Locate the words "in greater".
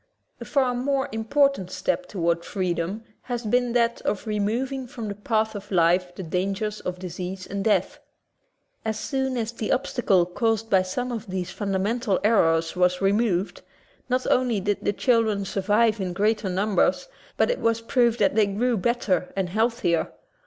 16.01-16.49